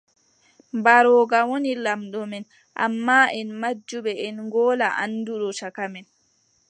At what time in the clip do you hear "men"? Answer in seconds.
2.31-2.43, 5.93-6.05